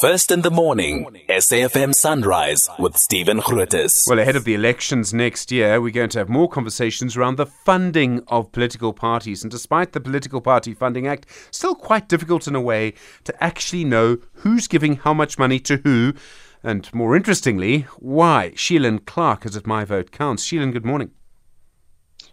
[0.00, 4.08] First in the morning, SAFM Sunrise with Stephen Grootes.
[4.08, 7.44] Well, ahead of the elections next year, we're going to have more conversations around the
[7.44, 9.42] funding of political parties.
[9.42, 12.94] And despite the Political Party Funding Act, still quite difficult in a way
[13.24, 16.14] to actually know who's giving how much money to who.
[16.62, 18.52] And more interestingly, why.
[18.54, 20.46] Sheilan Clarke is at My Vote Counts.
[20.46, 21.10] Sheilan, good morning.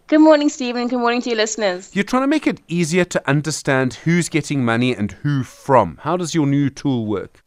[0.06, 0.88] Good morning, Stephen.
[0.88, 1.94] Good morning to your listeners.
[1.94, 5.98] You're trying to make it easier to understand who's getting money and who from.
[6.00, 7.44] How does your new tool work?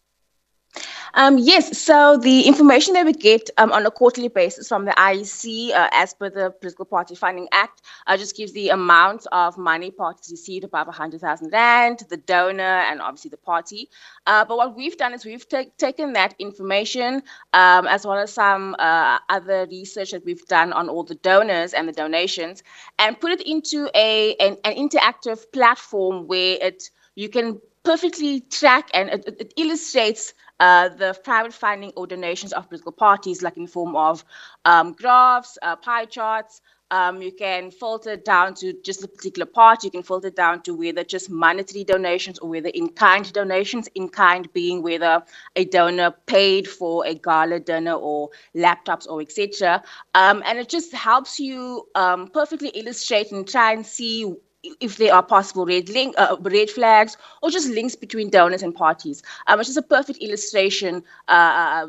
[1.13, 4.91] Um, yes, so the information that we get um, on a quarterly basis from the
[4.91, 9.57] IEC, uh, as per the Political Party Funding Act, uh, just gives the amount of
[9.57, 13.89] money parties received above 100,000 Rand, the donor, and obviously the party.
[14.25, 18.75] Uh, but what we've done is we've taken that information, um, as well as some
[18.79, 22.63] uh, other research that we've done on all the donors and the donations,
[22.99, 28.89] and put it into a an, an interactive platform where it you can perfectly track
[28.93, 33.63] and it, it illustrates uh, the private funding or donations of political parties, like in
[33.63, 34.23] the form of
[34.65, 36.61] um, graphs, uh, pie charts.
[36.91, 39.83] Um, you can filter down to just a particular part.
[39.83, 43.87] You can filter down to whether just monetary donations or whether in-kind donations.
[43.95, 45.23] In-kind being whether
[45.55, 49.81] a donor paid for a gala dinner or laptops or etc.
[50.15, 55.13] Um, and it just helps you um, perfectly illustrate and try and see if there
[55.13, 59.23] are possible red link, uh, red flags, or just links between donors and parties.
[59.47, 61.87] Um, it's just a perfect illustration, uh, uh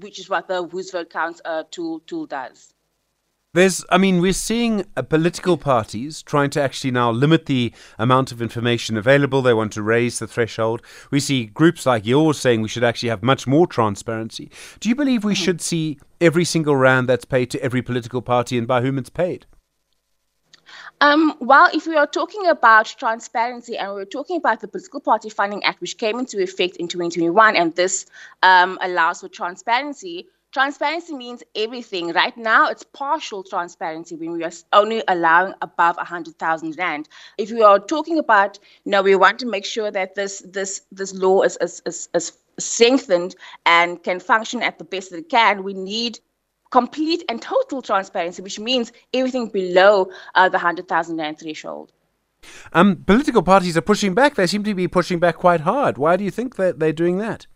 [0.00, 2.72] which is what the Whose Vote Counts uh, tool tool does.
[3.54, 8.30] There's, I mean, we're seeing uh, political parties trying to actually now limit the amount
[8.30, 9.40] of information available.
[9.40, 10.82] They want to raise the threshold.
[11.10, 14.50] We see groups like yours saying we should actually have much more transparency.
[14.80, 15.42] Do you believe we mm-hmm.
[15.42, 19.10] should see every single rand that's paid to every political party and by whom it's
[19.10, 19.46] paid?
[21.00, 25.30] Um, well, if we are talking about transparency and we're talking about the Political Party
[25.30, 28.06] Funding Act, which came into effect in 2021, and this
[28.42, 32.12] um, allows for transparency, transparency means everything.
[32.12, 37.08] Right now, it's partial transparency when we are only allowing above 100,000 Rand.
[37.36, 40.82] If we are talking about, you know, we want to make sure that this, this,
[40.90, 43.36] this law is, is, is, is strengthened
[43.66, 46.18] and can function at the best that it can, we need
[46.70, 51.92] complete and total transparency, which means everything below uh, the 100,000 Rand threshold.
[52.72, 54.34] Um, political parties are pushing back.
[54.34, 55.98] They seem to be pushing back quite hard.
[55.98, 57.46] Why do you think that they're doing that?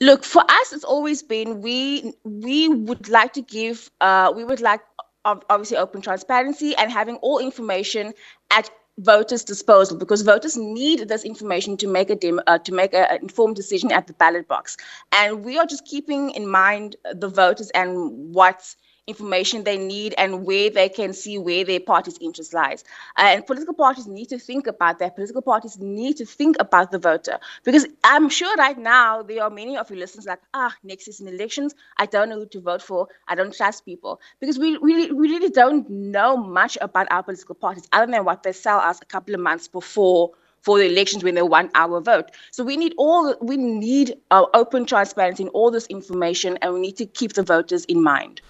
[0.00, 4.60] Look, for us, it's always been we we would like to give uh, we would
[4.60, 4.80] like
[5.24, 8.14] obviously open transparency and having all information
[8.50, 12.94] at voters' disposal because voters need this information to make a dem- uh, to make
[12.94, 14.76] an informed decision at the ballot box,
[15.12, 20.44] and we are just keeping in mind the voters and what's information they need and
[20.44, 22.84] where they can see where their party's interest lies.
[23.16, 25.14] Uh, and political parties need to think about that.
[25.16, 29.50] Political parties need to think about the voter because I'm sure right now there are
[29.50, 31.74] many of your listeners like, ah, next in elections.
[31.98, 33.08] I don't know who to vote for.
[33.28, 37.54] I don't trust people because we really, we really don't know much about our political
[37.54, 40.30] parties other than what they sell us a couple of months before
[40.62, 42.30] for the elections when they want our vote.
[42.50, 46.80] So we need all we need uh, open transparency in all this information, and we
[46.80, 48.40] need to keep the voters in mind.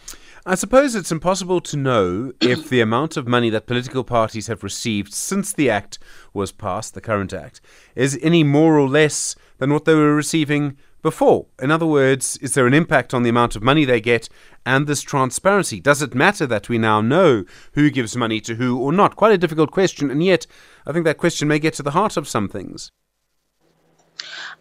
[0.47, 4.65] I suppose it's impossible to know if the amount of money that political parties have
[4.65, 5.99] received since the Act
[6.33, 7.61] was passed, the current Act,
[7.95, 11.47] is any more or less than what they were receiving before.
[11.61, 14.31] In other words, is there an impact on the amount of money they get
[14.65, 15.79] and this transparency?
[15.79, 19.17] Does it matter that we now know who gives money to who or not?
[19.17, 20.47] Quite a difficult question, and yet
[20.87, 22.93] I think that question may get to the heart of some things.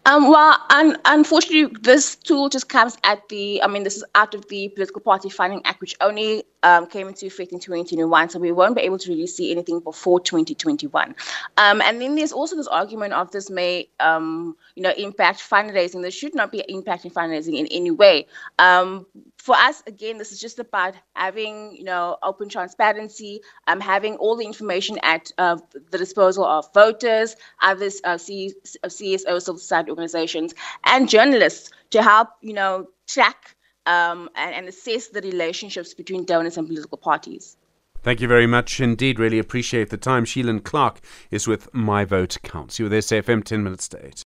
[0.06, 4.34] Um, well, un- unfortunately, this tool just comes at the, I mean, this is out
[4.34, 8.30] of the Political Party Funding Act, which only um, came into effect in 2021.
[8.30, 11.14] So we won't be able to really see anything before 2021.
[11.56, 16.02] Um, and then there's also this argument of this may, um, you know, impact fundraising.
[16.02, 18.26] This should not be impacting fundraising in any way.
[18.58, 19.06] Um,
[19.40, 24.36] for us, again, this is just about having, you know, open transparency, um, having all
[24.36, 25.56] the information at uh,
[25.90, 30.54] the disposal of voters, others, uh, C- CSO, civil society organizations,
[30.84, 33.56] and journalists to help, you know, track
[33.86, 37.56] um, and, and assess the relationships between donors and political parties.
[38.02, 39.18] Thank you very much indeed.
[39.18, 40.24] Really appreciate the time.
[40.24, 41.00] Sheilan Clarke
[41.30, 42.78] is with My Vote Counts.
[42.78, 44.24] You there, SAFM 10 minutes to 8.